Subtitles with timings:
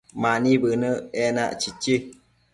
[0.21, 0.89] Mani bënë
[1.25, 1.95] enac, chichi